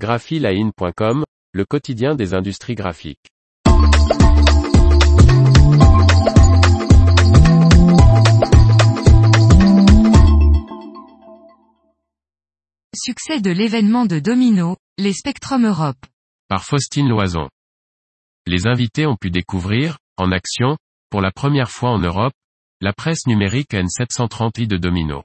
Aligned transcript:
graphiline.com, 0.00 1.24
le 1.52 1.64
quotidien 1.66 2.14
des 2.14 2.32
industries 2.32 2.74
graphiques. 2.74 3.28
Succès 12.94 13.40
de 13.42 13.50
l'événement 13.50 14.06
de 14.06 14.18
Domino, 14.18 14.78
les 14.96 15.12
Spectrum 15.12 15.66
Europe. 15.66 15.98
Par 16.48 16.64
Faustine 16.64 17.08
Loison. 17.08 17.50
Les 18.46 18.66
invités 18.66 19.06
ont 19.06 19.16
pu 19.16 19.30
découvrir, 19.30 19.98
en 20.16 20.32
action, 20.32 20.78
pour 21.10 21.20
la 21.20 21.30
première 21.30 21.70
fois 21.70 21.90
en 21.90 21.98
Europe, 21.98 22.32
la 22.80 22.94
presse 22.94 23.26
numérique 23.26 23.72
N730i 23.72 24.66
de 24.66 24.78
Domino. 24.78 25.24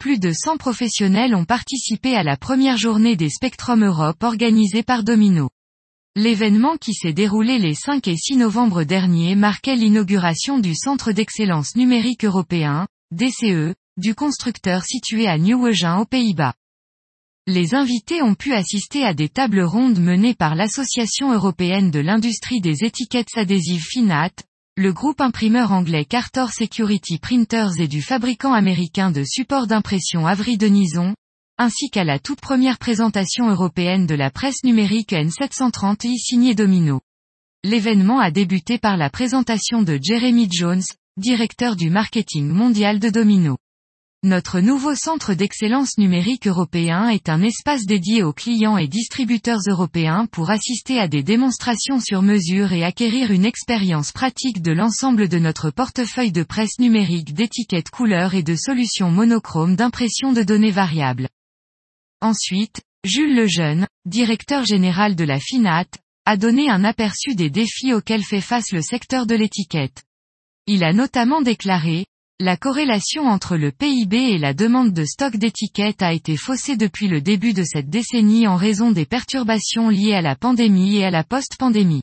Plus 0.00 0.18
de 0.18 0.32
100 0.32 0.56
professionnels 0.56 1.34
ont 1.34 1.44
participé 1.44 2.16
à 2.16 2.22
la 2.22 2.38
première 2.38 2.78
journée 2.78 3.16
des 3.16 3.28
Spectrum 3.28 3.84
Europe 3.84 4.22
organisée 4.22 4.82
par 4.82 5.04
Domino. 5.04 5.50
L'événement 6.16 6.78
qui 6.78 6.94
s'est 6.94 7.12
déroulé 7.12 7.58
les 7.58 7.74
5 7.74 8.08
et 8.08 8.16
6 8.16 8.38
novembre 8.38 8.84
dernier 8.84 9.34
marquait 9.34 9.76
l'inauguration 9.76 10.58
du 10.58 10.74
Centre 10.74 11.12
d'excellence 11.12 11.76
numérique 11.76 12.24
européen, 12.24 12.86
DCE, 13.12 13.74
du 13.98 14.14
constructeur 14.14 14.84
situé 14.84 15.26
à 15.26 15.36
Nieuwegein 15.36 15.98
aux 15.98 16.06
Pays-Bas. 16.06 16.54
Les 17.46 17.74
invités 17.74 18.22
ont 18.22 18.34
pu 18.34 18.54
assister 18.54 19.04
à 19.04 19.12
des 19.12 19.28
tables 19.28 19.60
rondes 19.60 20.00
menées 20.00 20.34
par 20.34 20.54
l'Association 20.54 21.30
européenne 21.30 21.90
de 21.90 22.00
l'industrie 22.00 22.62
des 22.62 22.84
étiquettes 22.84 23.36
adhésives 23.36 23.84
FINAT, 23.84 24.30
le 24.80 24.94
groupe 24.94 25.20
imprimeur 25.20 25.72
anglais 25.72 26.06
Cartor 26.06 26.52
Security 26.52 27.18
Printers 27.18 27.78
et 27.78 27.86
du 27.86 28.00
fabricant 28.00 28.54
américain 28.54 29.10
de 29.10 29.22
supports 29.24 29.66
d'impression 29.66 30.26
Avery 30.26 30.56
Denison, 30.56 31.14
ainsi 31.58 31.90
qu'à 31.90 32.02
la 32.02 32.18
toute 32.18 32.40
première 32.40 32.78
présentation 32.78 33.50
européenne 33.50 34.06
de 34.06 34.14
la 34.14 34.30
presse 34.30 34.64
numérique 34.64 35.12
N730i 35.12 36.16
signée 36.16 36.54
Domino. 36.54 37.02
L'événement 37.62 38.20
a 38.20 38.30
débuté 38.30 38.78
par 38.78 38.96
la 38.96 39.10
présentation 39.10 39.82
de 39.82 39.98
Jeremy 40.02 40.48
Jones, 40.50 40.82
directeur 41.18 41.76
du 41.76 41.90
marketing 41.90 42.48
mondial 42.48 43.00
de 43.00 43.10
Domino. 43.10 43.58
Notre 44.22 44.60
nouveau 44.60 44.94
centre 44.94 45.32
d'excellence 45.32 45.96
numérique 45.96 46.46
européen 46.46 47.08
est 47.08 47.30
un 47.30 47.40
espace 47.40 47.86
dédié 47.86 48.22
aux 48.22 48.34
clients 48.34 48.76
et 48.76 48.86
distributeurs 48.86 49.62
européens 49.66 50.26
pour 50.30 50.50
assister 50.50 50.98
à 50.98 51.08
des 51.08 51.22
démonstrations 51.22 52.00
sur 52.00 52.20
mesure 52.20 52.74
et 52.74 52.84
acquérir 52.84 53.30
une 53.30 53.46
expérience 53.46 54.12
pratique 54.12 54.60
de 54.60 54.72
l'ensemble 54.72 55.26
de 55.26 55.38
notre 55.38 55.70
portefeuille 55.70 56.32
de 56.32 56.42
presse 56.42 56.78
numérique 56.78 57.32
d'étiquettes 57.32 57.88
couleurs 57.88 58.34
et 58.34 58.42
de 58.42 58.56
solutions 58.56 59.10
monochromes 59.10 59.74
d'impression 59.74 60.34
de 60.34 60.42
données 60.42 60.70
variables. 60.70 61.30
Ensuite, 62.20 62.82
Jules 63.04 63.34
Lejeune, 63.34 63.86
directeur 64.04 64.66
général 64.66 65.16
de 65.16 65.24
la 65.24 65.40
FINAT, 65.40 65.88
a 66.26 66.36
donné 66.36 66.68
un 66.68 66.84
aperçu 66.84 67.34
des 67.34 67.48
défis 67.48 67.94
auxquels 67.94 68.24
fait 68.24 68.42
face 68.42 68.70
le 68.72 68.82
secteur 68.82 69.24
de 69.24 69.34
l'étiquette. 69.34 70.02
Il 70.66 70.84
a 70.84 70.92
notamment 70.92 71.40
déclaré, 71.40 72.04
la 72.40 72.56
corrélation 72.56 73.26
entre 73.26 73.58
le 73.58 73.70
PIB 73.70 74.16
et 74.16 74.38
la 74.38 74.54
demande 74.54 74.94
de 74.94 75.04
stock 75.04 75.36
d'étiquettes 75.36 76.00
a 76.00 76.14
été 76.14 76.38
faussée 76.38 76.78
depuis 76.78 77.06
le 77.06 77.20
début 77.20 77.52
de 77.52 77.64
cette 77.64 77.90
décennie 77.90 78.48
en 78.48 78.56
raison 78.56 78.92
des 78.92 79.04
perturbations 79.04 79.90
liées 79.90 80.14
à 80.14 80.22
la 80.22 80.36
pandémie 80.36 80.96
et 80.96 81.04
à 81.04 81.10
la 81.10 81.22
post-pandémie. 81.22 82.00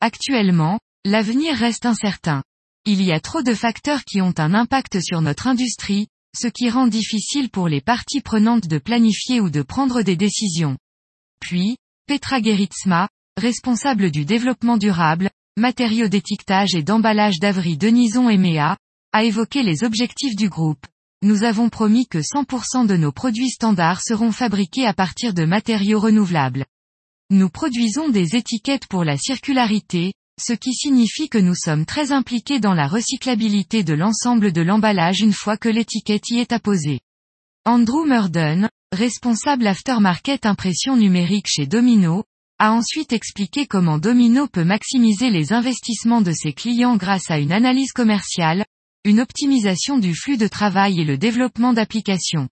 Actuellement, 0.00 0.78
l'avenir 1.04 1.56
reste 1.56 1.86
incertain. 1.86 2.44
Il 2.86 3.02
y 3.02 3.10
a 3.10 3.18
trop 3.18 3.42
de 3.42 3.52
facteurs 3.52 4.04
qui 4.04 4.20
ont 4.20 4.34
un 4.38 4.54
impact 4.54 5.00
sur 5.00 5.20
notre 5.22 5.48
industrie, 5.48 6.06
ce 6.38 6.46
qui 6.46 6.70
rend 6.70 6.86
difficile 6.86 7.50
pour 7.50 7.66
les 7.66 7.80
parties 7.80 8.20
prenantes 8.20 8.68
de 8.68 8.78
planifier 8.78 9.40
ou 9.40 9.50
de 9.50 9.62
prendre 9.62 10.02
des 10.02 10.16
décisions. 10.16 10.76
Puis, 11.40 11.78
Petra 12.06 12.40
Geritsma, 12.40 13.08
responsable 13.40 14.12
du 14.12 14.24
développement 14.24 14.76
durable, 14.76 15.30
matériaux 15.56 16.08
d'étiquetage 16.08 16.76
et 16.76 16.84
d'emballage 16.84 17.40
d'Avry 17.40 17.76
Denison 17.76 18.28
et 18.28 18.38
Méa, 18.38 18.76
a 19.14 19.22
évoqué 19.22 19.62
les 19.62 19.84
objectifs 19.84 20.34
du 20.34 20.48
groupe. 20.48 20.84
Nous 21.22 21.44
avons 21.44 21.70
promis 21.70 22.08
que 22.08 22.18
100% 22.18 22.88
de 22.88 22.96
nos 22.96 23.12
produits 23.12 23.48
standards 23.48 24.02
seront 24.02 24.32
fabriqués 24.32 24.86
à 24.86 24.92
partir 24.92 25.32
de 25.32 25.44
matériaux 25.44 26.00
renouvelables. 26.00 26.66
Nous 27.30 27.48
produisons 27.48 28.08
des 28.08 28.34
étiquettes 28.34 28.88
pour 28.88 29.04
la 29.04 29.16
circularité, 29.16 30.14
ce 30.42 30.52
qui 30.52 30.74
signifie 30.74 31.28
que 31.28 31.38
nous 31.38 31.54
sommes 31.54 31.86
très 31.86 32.10
impliqués 32.10 32.58
dans 32.58 32.74
la 32.74 32.88
recyclabilité 32.88 33.84
de 33.84 33.94
l'ensemble 33.94 34.50
de 34.50 34.62
l'emballage 34.62 35.20
une 35.20 35.32
fois 35.32 35.56
que 35.56 35.68
l'étiquette 35.68 36.28
y 36.30 36.40
est 36.40 36.50
apposée. 36.50 36.98
Andrew 37.64 38.04
Murden, 38.04 38.68
responsable 38.90 39.68
aftermarket 39.68 40.44
impression 40.44 40.96
numérique 40.96 41.46
chez 41.46 41.68
Domino, 41.68 42.24
a 42.58 42.72
ensuite 42.72 43.12
expliqué 43.12 43.66
comment 43.66 43.98
Domino 43.98 44.48
peut 44.48 44.64
maximiser 44.64 45.30
les 45.30 45.52
investissements 45.52 46.20
de 46.20 46.32
ses 46.32 46.52
clients 46.52 46.96
grâce 46.96 47.30
à 47.30 47.38
une 47.38 47.52
analyse 47.52 47.92
commerciale, 47.92 48.64
une 49.04 49.20
optimisation 49.20 49.98
du 49.98 50.14
flux 50.14 50.38
de 50.38 50.48
travail 50.48 51.00
et 51.00 51.04
le 51.04 51.18
développement 51.18 51.74
d'applications. 51.74 52.48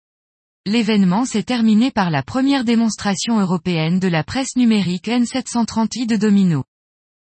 L'événement 0.67 1.25
s'est 1.25 1.43
terminé 1.43 1.91
par 1.91 2.11
la 2.11 2.23
première 2.23 2.65
démonstration 2.65 3.41
européenne 3.41 3.99
de 3.99 4.09
la 4.09 4.23
presse 4.23 4.57
numérique 4.57 5.09
N730i 5.09 6.07
de 6.07 6.17
Domino 6.17 6.65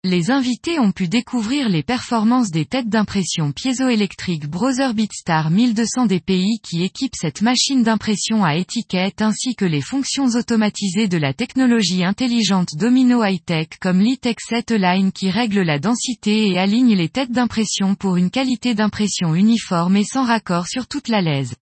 les 0.06 0.30
invités 0.30 0.80
ont 0.80 0.92
pu 0.92 1.08
découvrir 1.08 1.68
les 1.68 1.82
performances 1.82 2.52
des 2.52 2.66
têtes 2.66 2.90
d'impression 2.90 3.52
piézoélectrique 3.52 4.48
Browser 4.48 4.94
Beatstar 4.94 5.50
1200 5.50 6.06
DPI 6.06 6.60
qui 6.62 6.84
équipent 6.84 7.16
cette 7.16 7.42
machine 7.42 7.82
d'impression 7.82 8.44
à 8.44 8.56
étiquette 8.56 9.24
ainsi 9.24 9.56
que 9.56 9.66
les 9.66 9.82
fonctions 9.82 10.28
automatisées 10.28 11.08
de 11.08 11.18
la 11.18 11.34
technologie 11.34 12.04
intelligente 12.04 12.70
Domino 12.76 13.24
High-Tech 13.24 13.70
comme 13.82 14.00
l'ITEC 14.00 14.40
7 14.40 14.72
Line 14.72 15.12
qui 15.12 15.32
règle 15.32 15.62
la 15.62 15.80
densité 15.80 16.50
et 16.50 16.60
aligne 16.60 16.94
les 16.94 17.10
têtes 17.10 17.32
d'impression 17.32 17.96
pour 17.96 18.16
une 18.16 18.30
qualité 18.30 18.76
d'impression 18.76 19.34
uniforme 19.34 19.98
et 19.98 20.04
sans 20.04 20.26
raccord 20.26 20.68
sur 20.68 20.88
toute 20.88 21.08
la 21.08 21.22
lèse. 21.22 21.56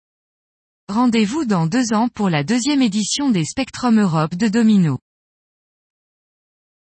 Rendez-vous 0.89 1.45
dans 1.45 1.65
deux 1.65 1.93
ans 1.93 2.09
pour 2.09 2.29
la 2.29 2.43
deuxième 2.43 2.81
édition 2.81 3.29
des 3.29 3.45
Spectrum 3.45 4.01
Europe 4.01 4.35
de 4.35 4.49
Domino. 4.49 4.99